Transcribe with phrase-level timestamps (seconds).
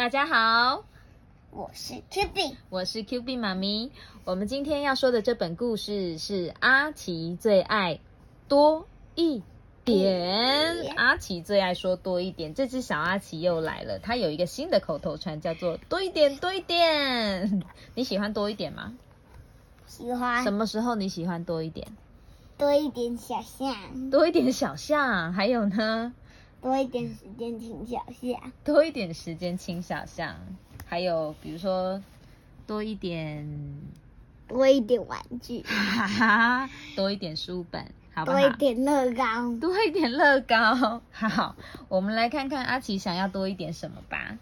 [0.00, 0.82] 大家好，
[1.50, 3.92] 我是 Q B，我是 Q B 妈咪。
[4.24, 8.00] 我们今天要说的这本故事是阿奇最爱
[8.48, 9.42] 多一
[9.84, 10.94] 点。
[10.96, 17.62] 阿奇最爱说多一点，这只小阿奇又来了，它有一个新的口头禅，叫做多一点多一点。
[17.94, 18.94] 你喜欢多一点吗？
[19.84, 20.42] 喜欢。
[20.42, 21.86] 什么时候你喜欢多一点？
[22.56, 24.10] 多一点小象。
[24.10, 26.14] 多一点小象，还有呢？
[26.62, 30.36] 多一点时间请小象，多一点时间请小象，
[30.86, 32.02] 还有比如说
[32.66, 33.48] 多一点，
[34.46, 38.38] 多一点玩具，哈哈，多一点书本，好不好？
[38.38, 41.00] 多一点乐高，多一点乐高。
[41.10, 41.56] 好，
[41.88, 44.36] 我们来看看阿奇想要多一点什么吧。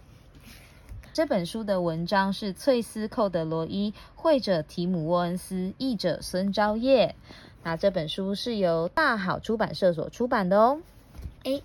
[1.13, 7.15] 这本书的文章是翠丝寇德罗伊，绘者提姆沃恩斯，译者孙昭业。
[7.63, 10.81] 那这本书是由大好出版社所出版的哦。
[11.45, 11.63] 哎。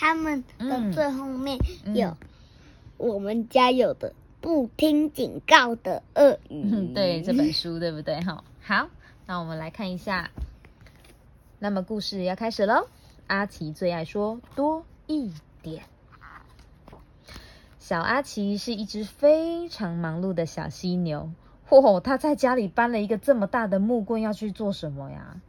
[0.00, 1.58] 他们的最后面
[1.92, 2.16] 有
[2.98, 6.94] 我们家有的不听警告的鳄鱼。
[6.94, 8.20] 对这本书对不对？
[8.20, 8.88] 哈，好，
[9.26, 10.30] 那我们来看一下。
[11.58, 12.86] 那么故事要开始喽。
[13.26, 15.32] 阿奇最爱说多一
[15.62, 15.82] 点。
[17.80, 21.28] 小阿奇是一只非常忙碌的小犀牛。
[21.68, 25.40] 嚯，他在家里搬了一个这么大的木棍，要去做什么呀？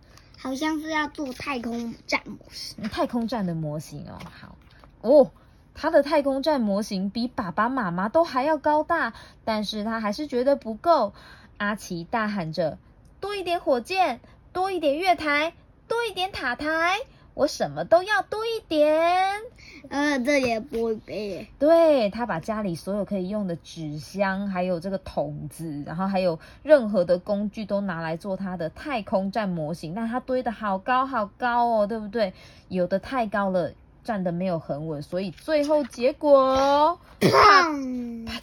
[0.41, 4.17] 好像是要做太空站模型，太空站的模型哦。
[4.23, 4.55] 好
[5.01, 5.31] 哦，
[5.75, 11.13] 他的太空站模型比爸爸妈妈都还要高大，但是他还是觉得不够。
[11.57, 12.77] 阿奇大喊着
[13.19, 14.21] ：“多一点火箭，
[14.53, 15.53] 多一点月台，
[15.89, 16.97] 多一点塔台。”
[17.35, 19.41] 我什么都要多一点，
[19.89, 21.47] 呃，这也不对。
[21.57, 29.93] 对他把家里所有可以用的纸箱，还有这个桶子，然后还有任何的工具都拿来做他的太空站模型。
[29.95, 32.33] 但他堆的好高好高哦，对不对？
[32.67, 33.71] 有的太高了，
[34.03, 37.27] 站的没有很稳，所以最后结果， 啪
[37.69, 38.39] 嗒。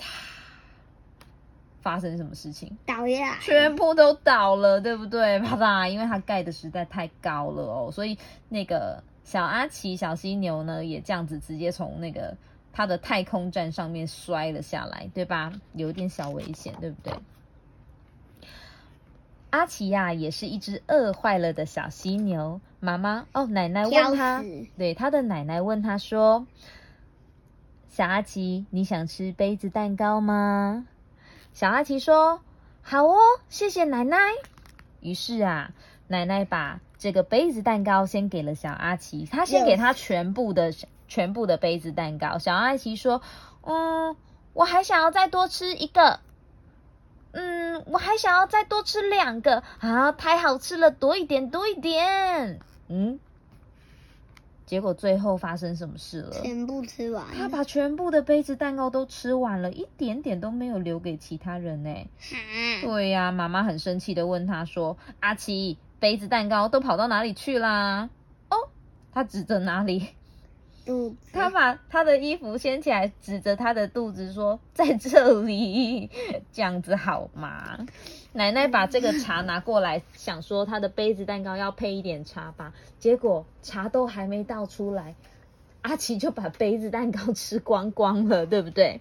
[1.82, 2.76] 发生什么事情？
[2.84, 3.38] 倒呀！
[3.40, 5.38] 全部都倒了，对不对？
[5.38, 8.18] 啪嗒，因为它盖的实在太高了哦，所以
[8.48, 12.36] 那个小阿奇小犀牛呢，也这样子直接从那个
[12.72, 15.52] 它的太空站上面摔了下来，对吧？
[15.74, 17.12] 有点小危险，对不对？
[19.50, 22.60] 阿奇呀，也是一只饿坏了的小犀牛。
[22.78, 24.44] 妈妈哦，奶奶问他，
[24.78, 26.46] 对他的奶奶问他说
[27.90, 30.86] ：“小阿奇，你想吃杯子蛋糕吗？”
[31.52, 32.40] 小阿奇说
[32.80, 34.16] ：“好哦，谢谢奶奶。”
[35.02, 35.72] 于是啊，
[36.08, 40.72] 奶奶把这个杯子蛋糕先给了小阿奇，她先给他全部的
[41.08, 42.38] 全部的杯子蛋糕。
[42.38, 43.22] 小阿奇说
[43.62, 44.16] ：“嗯，
[44.52, 46.20] 我还想要再多吃一个，
[47.32, 53.18] 嗯，我还想要再多吃两个啊，太好吃了，多一点，多一点，嗯。”
[54.66, 56.32] 结果最后发生什么事了？
[56.42, 57.24] 全部吃完。
[57.38, 61.94] 他把全部的杯子蛋糕都吃完了，一点点都没有留给其他人呢。
[62.82, 68.08] 对呀，妈妈很生气的问他说：“阿奇，杯子蛋糕都跑到哪里去啦？”
[68.50, 68.56] 哦，
[69.12, 70.08] 他指着哪里？
[70.84, 71.16] 肚子。
[71.32, 76.10] 他把他的衣服掀起来，指着他的肚子说：“在这里，
[76.52, 77.86] 这样子好吗？”
[78.32, 82.72] 奶奶把这个茶拿过来，想说他的杯子蛋糕要配一点茶吧。
[82.98, 85.14] 结果茶都还没倒出来，
[85.82, 89.00] 阿奇就把杯子蛋糕吃光光了，对不对？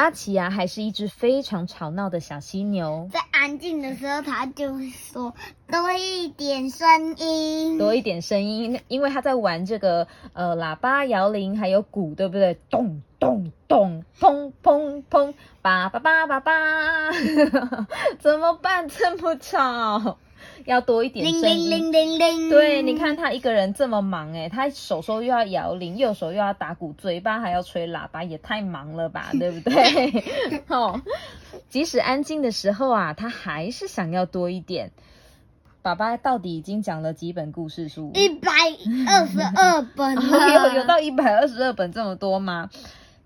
[0.00, 3.10] 阿奇呀，还是一只非常吵闹的小犀牛。
[3.12, 5.34] 在安静的时候，它就会说
[5.70, 12.58] 多一点声音，多一点声音，因为它在玩这个呃喇叭、摇铃还有鼓，对不对？
[12.70, 15.34] 咚咚咚，砰砰砰。
[15.60, 17.12] 叭叭叭叭叭，
[18.18, 18.88] 怎么办？
[18.88, 20.16] 这么吵，
[20.66, 21.92] 要多一点声音。
[22.50, 30.62] 对，你看他一个人这么忙哎，他手手又要摇铃，右手又要打鼓，嘴巴还要吹喇叭，也太忙了吧， 对不对？
[30.68, 31.00] 哦，
[31.68, 34.90] 即使安静的时候啊，他还是想要多一点。
[35.82, 38.10] 爸爸到底已经讲了几本故事书？
[38.14, 38.50] 一百
[39.08, 40.14] 二十二本。
[40.14, 42.68] 有 有到一百二十二本这么多吗？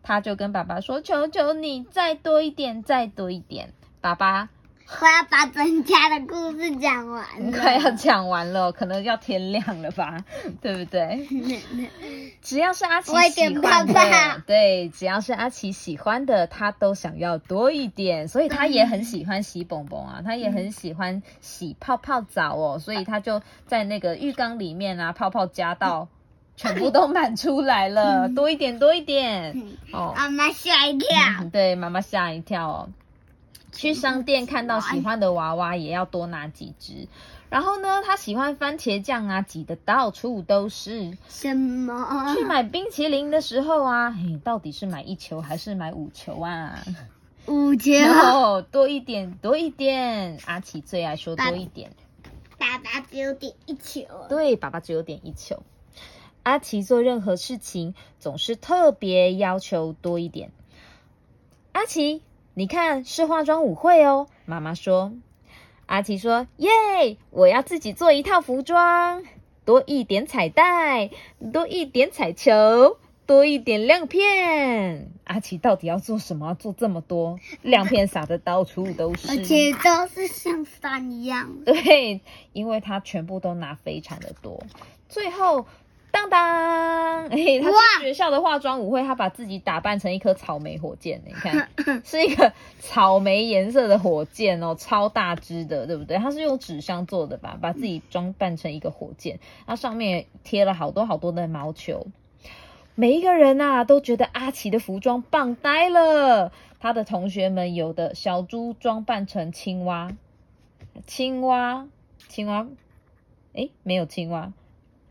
[0.07, 3.73] 他就跟爸爸说：“求求你，再多一点，再多一点。”
[4.03, 4.51] 爸爸，
[4.87, 10.25] 快要把整家的故事讲完了，快要讲完了，可能要天亮了吧，
[10.61, 11.27] 对不对？
[12.43, 26.09] 只要是阿奇喜欢的，对，只要是阿奇喜欢的，他都想要多一点，所以他也很喜欢洗蹦蹦啊，他也很喜欢洗泡泡澡哦，所以他就在那个浴缸里面啊，泡泡加到。
[26.57, 29.61] 全部都满出来了，多一点，多一点。
[29.93, 31.09] 哦，妈妈吓一跳。
[31.53, 32.89] 对，妈妈吓一跳哦。
[33.75, 37.09] 去商店看到喜欢的娃娃，也要多拿几只。
[37.51, 41.17] 然后呢，他喜欢番茄酱啊，挤得到处都是。
[41.29, 42.35] 什么？
[42.35, 46.83] 去买冰淇淋的时候啊，嘿，到底是买一球还是买五球啊？
[47.47, 47.93] 五球。
[48.73, 50.39] 多一点，多一点。
[50.47, 51.93] 阿奇最爱说多一点。
[52.59, 54.03] 爸爸只有点一球。
[54.29, 55.63] 对，爸爸只有点一球。
[56.43, 60.51] 阿奇做任何事情总是特别要求多一点。
[61.73, 62.23] 阿奇，
[62.55, 64.29] 你看是化妆舞会哦。
[64.47, 65.13] 妈妈说。
[65.87, 66.71] 阿奇说：“耶，
[67.31, 69.23] 我要自己做一套服装，
[69.67, 71.11] 多一点彩带，
[71.53, 72.97] 多一点彩球，
[73.27, 76.55] 多一点亮片。”阿奇到底要做什么？
[76.55, 81.65] 做这么多亮片，撒的到处都是，而且都是像山一样。
[81.67, 82.23] 对，
[82.55, 84.63] 因为他全部都拿非常的多，
[85.09, 85.67] 最后。
[86.15, 91.69] 当当， 嘿，他去学校的化妆舞会，他把自己打扮成一颗草莓火箭，你看，
[92.07, 96.17] 是一个草莓颜色的火箭哦，超大只的，对不对？
[96.19, 97.59] 他是用纸箱做的吧？
[97.61, 102.07] 把自己装扮成一个火箭，那上面贴了好多好多的毛球。
[102.95, 106.53] 每一个人呐，都觉得阿奇的服装棒呆了。
[106.79, 110.13] 他的同学们有的小猪装扮成青蛙，
[111.07, 111.89] 青蛙，
[112.29, 112.69] 青蛙，
[113.55, 114.53] 哎，没有青蛙。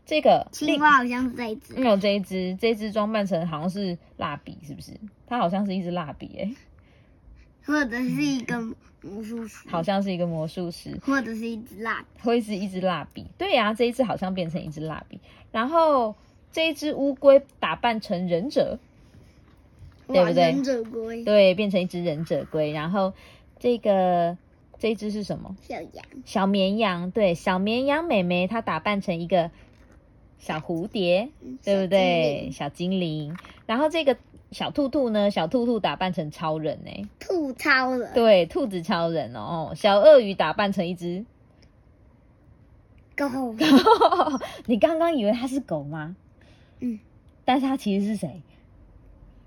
[0.06, 4.92] 这个青蛙好像是这一只，没有这一只，这一只装扮成好像是蜡笔，是不是？
[5.26, 6.50] 它好像是一支蜡笔，哎，
[7.64, 8.60] 或者是一个
[9.00, 13.24] 魔术师，好像是一个魔术师，或者是一支蜡，会是一支蜡笔。
[13.38, 15.18] 对呀，这一只好像变成一支蜡笔，
[15.50, 16.14] 然后
[16.52, 18.78] 这一只乌龟打扮成忍者，
[20.06, 20.44] 对不对？
[20.44, 22.72] 忍者龟，对，变成一只忍者龟。
[22.72, 23.14] 然后
[23.58, 24.36] 这个
[24.78, 25.56] 这一只是什么？
[25.62, 29.50] 小羊，小绵羊，对，小绵羊妹妹她打扮成一个。
[30.38, 31.28] 小蝴蝶，
[31.62, 32.50] 对不对？
[32.52, 33.36] 小精灵，
[33.66, 34.16] 然后这个
[34.50, 35.30] 小兔兔呢？
[35.30, 37.08] 小兔兔打扮成超人呢？
[37.18, 39.72] 兔超人，对，兔子超人哦。
[39.74, 41.24] 小鳄鱼打扮成一只
[43.16, 43.26] 狗，
[44.66, 46.14] 你刚刚以为它是狗吗？
[46.80, 46.98] 嗯，
[47.44, 48.42] 但是它其实是谁？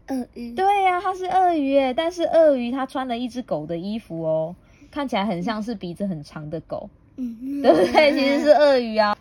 [0.07, 0.54] 鳄鱼。
[0.56, 4.56] 对呀，它是鳄鱼诶，但是鳄鱼它穿了一只狗的衣服哦，
[4.90, 8.13] 看起来很像是鼻子很长的狗，嗯，对不对？
[8.13, 9.17] 其实是鳄鱼啊。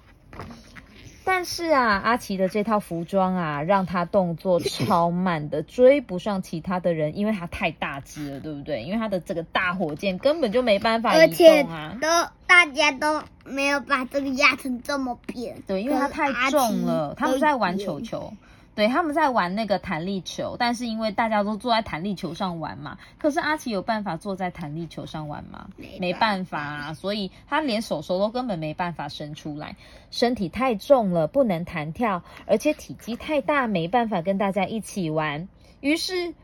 [1.36, 8.82] 但是啊，阿奇的这套服装啊，让他动作超慢的，追不上其他的人，因为他太大只了，对不对？
[8.82, 11.94] 因为他的这个大火箭根本就没办法移动啊。
[12.00, 12.08] 都
[12.46, 15.62] 大家都没有把这个压成这么扁。
[15.66, 17.14] 对，因为他太重了。
[17.18, 18.32] 他们在玩球球。
[18.76, 25.70] 对，他们在玩那个弹力球，但是因为大家都坐在弹力球上玩嘛，可是阿奇有办法坐在弹力球上玩吗？
[25.98, 29.76] 没办法，啊所以他连手手都根本没办法伸出来，
[30.10, 35.48] 身体太重了，不能弹跳，而且体积太大，没办法跟大家一起玩。
[35.80, 36.34] 于是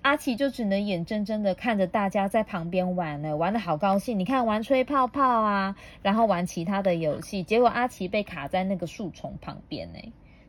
[0.00, 4.18] 阿奇就只能眼睁睁的看着大家在旁边玩了，玩的好高兴。
[4.18, 9.98] 你看，玩吹泡泡啊，然后玩其他的游戏，结果阿奇被卡在那个树丛旁边呢。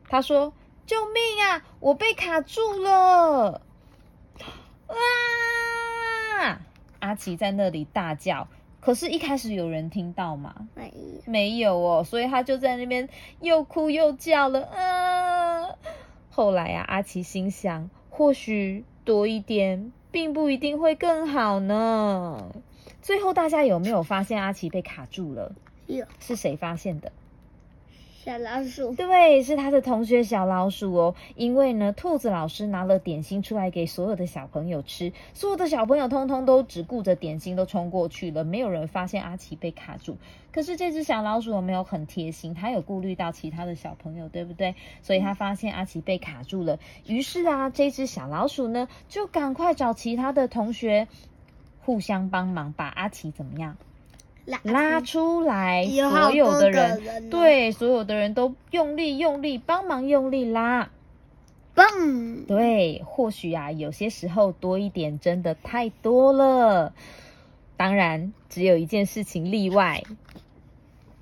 [0.08, 0.54] 他说。
[0.90, 1.62] 救命啊！
[1.78, 3.62] 我被卡住了！
[4.88, 6.60] 啊！
[6.98, 8.48] 阿奇在那里大叫，
[8.80, 10.52] 可是，一开始有人听到吗？
[10.74, 13.08] 没有，没有哦，所以他就在那边
[13.40, 14.64] 又哭又叫了。
[14.64, 15.76] 啊！
[16.28, 22.52] 后来啊，阿奇心想，或许多一点，并不一定会更好呢。
[23.00, 25.52] 最后，大家有没有发现阿奇被卡住了？
[25.86, 27.12] 有，是谁发现的？
[28.22, 31.14] 小老鼠，对，是他的同学小老鼠哦。
[31.36, 40.18] 因为呢，兔子老师拿了点心出来给所有的小朋友吃，所有的小朋友通通都只顾着点心，都冲过去了，没有人发现阿奇被卡住。
[40.52, 42.52] 可是这只小老鼠有没有很贴心？
[42.52, 44.74] 它有顾虑到其他的小朋友，对不对？
[45.00, 51.08] 所以它发现阿奇被卡住了，于是啊，这只小老鼠呢，就赶快找其他的同学
[51.80, 53.78] 互相帮忙，把阿奇怎么样？
[54.62, 60.90] 拉出来，所有的人对所有的人都用力用力帮忙用力拉，
[61.74, 61.86] 棒！
[62.46, 66.92] 对，或许啊，有些时候多一点真的太多了。
[67.76, 70.02] 当然，只有一件事情例外，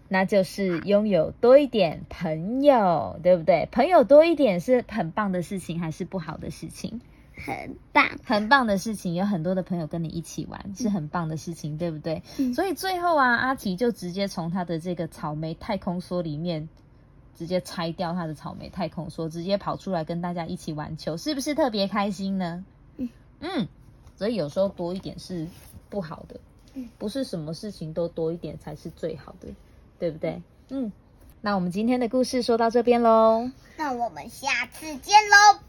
[0.09, 3.69] 那就是拥有多一点朋友，对不对？
[3.71, 7.01] 朋友多一点是很棒的事情，还是不好的事情？
[7.39, 12.23] 很棒，很棒的事情，有很多的朋友跟你一起玩，是很棒的事情，对不对？
[12.55, 16.69] 所以最后啊，阿奇就直接从他的这个草莓太空梭里面
[17.37, 22.65] 直接拆掉他的草莓太空梭，直接跑出来跟大家一起玩球，是不是特别开心呢？
[22.97, 23.09] 嗯
[23.41, 23.69] 嗯，
[24.17, 25.47] 所以有时候多一点是
[25.89, 26.41] 不好的，
[26.99, 29.49] 不是什么事情都多一点才是最好的，
[29.99, 30.43] 对不对？
[30.71, 30.91] 嗯，
[31.41, 35.61] 那我们今天的故事说到这边喽，那我们下次见喽。